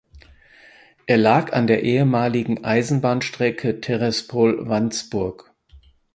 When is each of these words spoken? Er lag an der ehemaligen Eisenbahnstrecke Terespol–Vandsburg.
Er 1.05 1.17
lag 1.17 1.53
an 1.53 1.67
der 1.67 1.83
ehemaligen 1.83 2.63
Eisenbahnstrecke 2.65 3.81
Terespol–Vandsburg. 3.81 5.51